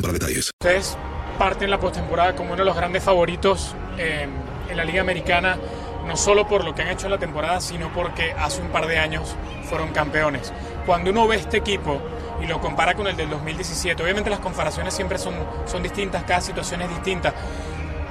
para 0.00 0.12
detalles. 0.12 0.50
Ustedes 0.60 0.96
parten 1.38 1.70
la 1.70 1.78
postemporada 1.78 2.34
como 2.34 2.52
uno 2.52 2.58
de 2.58 2.64
los 2.64 2.76
grandes 2.76 3.02
favoritos 3.02 3.74
eh, 3.96 4.26
en 4.68 4.76
la 4.76 4.84
Liga 4.84 5.00
Americana, 5.00 5.58
no 6.06 6.16
solo 6.16 6.46
por 6.46 6.64
lo 6.64 6.74
que 6.74 6.82
han 6.82 6.88
hecho 6.88 7.06
en 7.06 7.12
la 7.12 7.18
temporada, 7.18 7.60
sino 7.60 7.92
porque 7.92 8.32
hace 8.32 8.60
un 8.60 8.68
par 8.68 8.86
de 8.86 8.98
años 8.98 9.36
fueron 9.68 9.92
campeones. 9.92 10.52
Cuando 10.86 11.10
uno 11.10 11.28
ve 11.28 11.36
este 11.36 11.58
equipo 11.58 12.00
y 12.42 12.46
lo 12.46 12.60
compara 12.60 12.94
con 12.94 13.06
el 13.06 13.16
del 13.16 13.30
2017, 13.30 14.02
obviamente 14.02 14.30
las 14.30 14.40
comparaciones 14.40 14.94
siempre 14.94 15.18
son, 15.18 15.34
son 15.66 15.82
distintas, 15.82 16.24
cada 16.24 16.40
situación 16.40 16.82
es 16.82 16.88
distinta, 16.88 17.34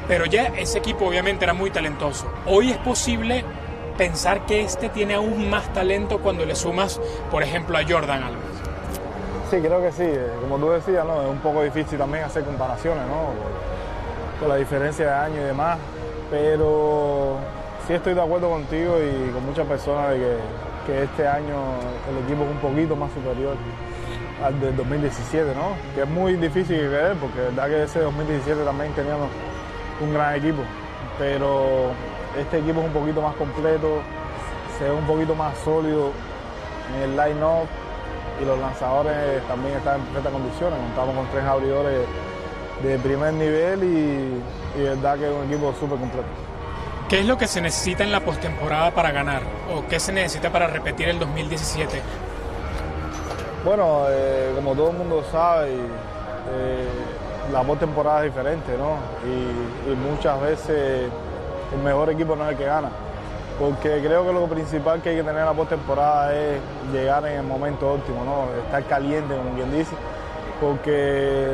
pero 0.08 0.25
ya 0.25 0.48
ese 0.58 0.78
equipo 0.78 1.06
obviamente 1.06 1.45
era 1.45 1.53
muy 1.53 1.72
talentoso. 1.72 2.31
Hoy 2.45 2.72
es 2.72 2.78
posible 2.78 3.44
pensar 3.97 4.46
que 4.46 4.62
este 4.62 4.90
tiene 4.90 5.16
aún 5.16 5.50
más 5.50 5.74
talento 5.74 6.19
cuando 6.19 6.46
le 6.46 6.56
sumas, 6.56 7.02
por 7.31 7.44
ejemplo, 7.44 7.78
a 7.78 7.84
Jordan 7.84 8.24
Alves. 8.24 8.56
Sí, 9.50 9.62
creo 9.62 9.81
que 9.81 9.94
sí. 9.94 10.03
Eh, 10.03 10.30
Como 10.41 10.58
tú 10.58 10.72
decías, 10.72 11.06
¿no? 11.06 11.22
es 11.22 11.30
un 11.30 11.38
poco 11.38 11.63
difícil 11.63 11.97
también 11.97 12.25
hacer 12.25 12.44
comparaciones, 12.44 13.03
¿no? 13.08 13.31
Con 14.41 14.50
la 14.50 14.58
diferencia 14.58 15.06
de 15.06 15.13
año 15.13 15.41
y 15.41 15.46
demás. 15.46 15.78
Pero 16.30 17.38
sí 17.88 17.94
estoy 17.94 18.13
de 18.13 18.22
acuerdo 18.22 18.50
contigo 18.50 18.97
y 19.00 19.31
con 19.31 19.46
muchas 19.46 19.66
personas 19.66 20.09
de 20.12 20.38
que, 20.86 21.03
este 21.03 21.28
año 21.28 21.56
el 22.09 22.24
equipo 22.25 22.44
es 22.44 22.50
un 22.50 22.57
poquito 22.57 22.96
más 22.96 23.12
superior 23.13 23.56
al 24.44 24.59
del 24.59 24.75
2017, 24.75 25.53
¿no? 25.56 25.75
Que 25.96 26.02
es 26.02 26.09
muy 26.09 26.34
difícil 26.36 26.78
de 26.78 26.88
creer 26.88 27.13
porque 27.16 27.40
es 27.40 27.56
verdad 27.56 27.69
que 27.69 27.84
ese 27.84 28.00
2017 28.02 28.63
también 28.63 28.91
teníamos 28.94 29.30
un 30.02 30.13
gran 30.13 30.36
equipo. 30.36 30.62
Pero 31.18 31.91
este 32.38 32.59
equipo 32.59 32.81
es 32.81 32.88
un 32.88 32.94
poquito 32.94 33.22
más 33.22 33.36
completo, 33.36 34.02
se 34.78 34.84
ve 34.84 34.91
un 34.91 35.07
poquito 35.07 35.36
más 35.36 35.57
sólido 35.59 36.12
en 36.96 37.02
el 37.03 37.16
line-up 37.16 37.68
y 38.41 38.45
los 38.45 38.59
lanzadores 38.59 39.44
también 39.47 39.78
están 39.78 40.00
en 40.00 40.06
perfectas 40.06 40.31
condiciones. 40.31 40.79
Contamos 40.79 41.16
con 41.16 41.28
tres 41.31 41.44
abridores 41.44 42.07
de 42.84 43.00
primer 43.00 43.34
nivel 43.34 43.84
y, 43.84 44.79
y 44.79 44.84
verdad 44.84 45.18
que 45.18 45.28
es 45.28 45.35
un 45.35 45.45
equipo 45.45 45.73
súper 45.79 45.97
completo. 45.97 46.28
¿Qué 47.09 47.19
es 47.19 47.25
lo 47.25 47.38
que 47.38 47.47
se 47.47 47.62
necesita 47.62 48.03
en 48.03 48.12
la 48.12 48.19
postemporada 48.19 48.91
para 48.91 49.12
ganar? 49.12 49.41
¿O 49.73 49.88
qué 49.88 50.00
se 50.00 50.12
necesita 50.12 50.51
para 50.51 50.68
repetir 50.68 51.07
el 51.07 51.19
2017? 51.19 52.01
Bueno, 53.63 54.06
eh, 54.09 54.51
como 54.56 54.75
todo 54.75 54.91
el 54.91 54.97
mundo 54.97 55.24
sabe, 55.31 55.74
eh, 55.74 56.88
la 57.51 57.63
postemporada 57.63 58.25
es 58.25 58.34
diferente, 58.34 58.78
¿no? 58.78 58.97
Y, 59.25 59.91
y 59.91 59.95
muchas 59.95 60.39
veces 60.41 61.09
el 61.74 61.79
mejor 61.84 62.09
equipo 62.09 62.35
no 62.35 62.45
es 62.45 62.51
el 62.51 62.57
que 62.57 62.66
gana. 62.66 62.89
Porque 63.59 64.01
creo 64.03 64.25
que 64.25 64.34
lo 64.34 64.45
principal 64.45 65.01
que 65.01 65.09
hay 65.09 65.16
que 65.16 65.23
tener 65.23 65.40
en 65.40 65.45
la 65.45 65.53
postemporada 65.53 66.35
es 66.35 66.59
llegar 66.94 67.25
en 67.25 67.40
el 67.40 67.44
momento 67.44 67.91
óptimo, 67.94 68.23
¿no? 68.23 68.45
Estar 68.66 68.84
caliente, 68.84 69.35
como 69.35 69.56
quien 69.56 69.72
dice. 69.72 69.95
Porque 70.62 71.53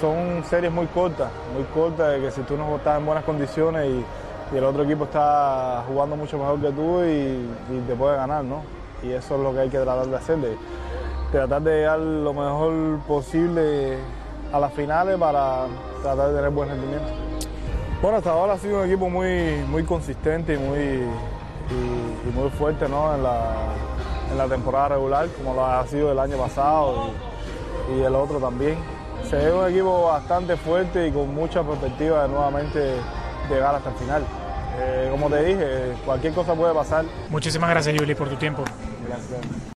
son 0.00 0.44
series 0.44 0.70
muy 0.70 0.86
cortas, 0.86 1.30
muy 1.54 1.64
cortas, 1.64 2.12
de 2.12 2.20
que 2.20 2.30
si 2.30 2.42
tú 2.42 2.56
no 2.56 2.76
estás 2.76 2.98
en 2.98 3.06
buenas 3.06 3.24
condiciones 3.24 3.86
y, 3.86 4.04
el 4.50 4.64
otro 4.64 4.82
equipo 4.82 5.04
está 5.04 5.84
jugando 5.86 6.16
mucho 6.16 6.36
mejor 6.36 6.60
que 6.60 6.72
tú 6.72 7.04
y, 7.04 7.48
y 7.72 7.84
te 7.86 7.94
puede 7.94 8.16
ganar, 8.16 8.42
¿no? 8.42 8.62
Y 9.00 9.12
eso 9.12 9.36
es 9.36 9.40
lo 9.40 9.52
que 9.52 9.60
hay 9.60 9.68
que 9.68 9.78
tratar 9.78 10.08
de 10.08 10.16
hacer, 10.16 10.38
de 10.38 10.56
tratar 11.30 11.62
de 11.62 11.70
llegar 11.70 12.00
lo 12.00 12.34
mejor 12.34 12.98
posible 13.06 13.96
a 14.52 14.58
las 14.58 14.72
finales 14.72 15.16
para 15.18 15.66
tratar 16.02 16.30
de 16.30 16.34
tener 16.34 16.50
buen 16.50 16.68
rendimiento. 16.68 17.29
Bueno, 18.02 18.16
hasta 18.16 18.30
ahora 18.30 18.54
ha 18.54 18.58
sido 18.58 18.80
un 18.80 18.86
equipo 18.86 19.10
muy, 19.10 19.62
muy 19.68 19.84
consistente 19.84 20.54
y 20.54 20.56
muy, 20.56 20.78
y, 20.78 22.28
y 22.28 22.32
muy 22.34 22.48
fuerte 22.50 22.88
¿no? 22.88 23.14
en, 23.14 23.22
la, 23.22 23.54
en 24.30 24.38
la 24.38 24.46
temporada 24.46 24.88
regular, 24.90 25.28
como 25.36 25.54
lo 25.54 25.66
ha 25.66 25.86
sido 25.86 26.10
el 26.10 26.18
año 26.18 26.38
pasado 26.38 27.10
y, 27.90 27.98
y 27.98 28.02
el 28.02 28.14
otro 28.14 28.38
también. 28.38 28.78
Se 29.28 29.36
ve 29.36 29.52
un 29.52 29.68
equipo 29.70 30.06
bastante 30.06 30.56
fuerte 30.56 31.08
y 31.08 31.12
con 31.12 31.34
mucha 31.34 31.62
perspectiva 31.62 32.22
de 32.22 32.28
nuevamente 32.30 32.94
llegar 33.50 33.74
hasta 33.74 33.90
el 33.90 33.96
final. 33.96 34.22
Eh, 34.78 35.08
como 35.10 35.28
te 35.28 35.44
dije, 35.44 35.92
cualquier 36.06 36.32
cosa 36.32 36.54
puede 36.54 36.72
pasar. 36.72 37.04
Muchísimas 37.28 37.68
gracias, 37.68 37.94
Yuli, 37.94 38.14
por 38.14 38.30
tu 38.30 38.36
tiempo. 38.36 38.64
Gracias. 39.06 39.79